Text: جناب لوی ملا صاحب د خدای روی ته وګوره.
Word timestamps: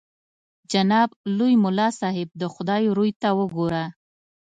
جناب 0.71 1.09
لوی 1.37 1.53
ملا 1.63 1.87
صاحب 1.99 2.27
د 2.41 2.43
خدای 2.53 2.83
روی 2.97 3.11
ته 3.21 3.29
وګوره. 3.39 3.83